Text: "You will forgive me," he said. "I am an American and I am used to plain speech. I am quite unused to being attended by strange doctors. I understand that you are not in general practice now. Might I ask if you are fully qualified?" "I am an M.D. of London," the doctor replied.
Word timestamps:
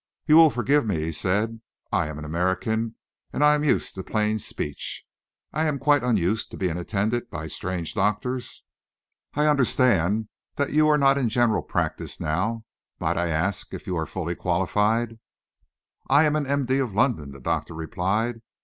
"You 0.25 0.35
will 0.35 0.49
forgive 0.49 0.83
me," 0.83 0.95
he 0.95 1.11
said. 1.11 1.61
"I 1.91 2.07
am 2.07 2.17
an 2.17 2.25
American 2.25 2.95
and 3.31 3.43
I 3.43 3.53
am 3.53 3.63
used 3.63 3.93
to 3.93 4.03
plain 4.03 4.39
speech. 4.39 5.05
I 5.53 5.67
am 5.67 5.77
quite 5.77 6.01
unused 6.01 6.49
to 6.49 6.57
being 6.57 6.75
attended 6.79 7.29
by 7.29 7.45
strange 7.45 7.93
doctors. 7.93 8.63
I 9.35 9.45
understand 9.45 10.29
that 10.55 10.71
you 10.71 10.87
are 10.87 10.97
not 10.97 11.19
in 11.19 11.29
general 11.29 11.61
practice 11.61 12.19
now. 12.19 12.63
Might 12.99 13.19
I 13.19 13.27
ask 13.27 13.75
if 13.75 13.85
you 13.85 13.95
are 13.95 14.07
fully 14.07 14.33
qualified?" 14.33 15.19
"I 16.09 16.23
am 16.23 16.35
an 16.35 16.47
M.D. 16.47 16.79
of 16.79 16.95
London," 16.95 17.29
the 17.31 17.39
doctor 17.39 17.75
replied. 17.75 18.41